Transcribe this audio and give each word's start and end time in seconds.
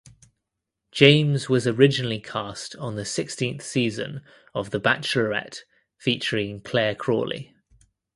James 0.91 1.47
was 1.47 1.67
originally 1.67 2.19
cast 2.19 2.75
on 2.77 2.95
the 2.95 3.05
sixteenth 3.05 3.61
season 3.61 4.21
of 4.55 4.71
"The 4.71 4.79
Bachelorette" 4.81 5.59
featuring 5.99 6.59
Clare 6.61 6.95
Crawley. 6.95 7.53